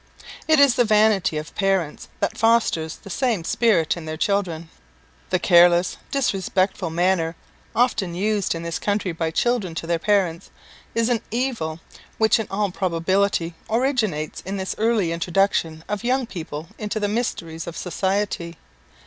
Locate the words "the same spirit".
2.95-3.95